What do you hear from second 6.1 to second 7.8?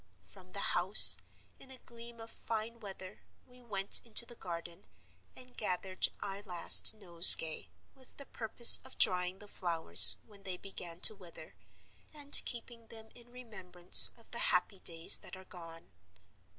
our last nosegay;